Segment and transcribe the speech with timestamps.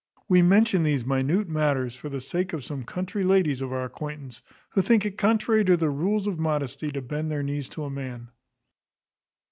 [0.27, 4.41] We mention these minute matters for the sake of some country ladies of our acquaintance,
[4.71, 7.91] who think it contrary to the rules of modesty to bend their knees to a
[7.91, 8.29] man.